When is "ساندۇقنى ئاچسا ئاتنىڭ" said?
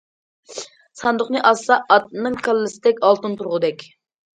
1.01-2.41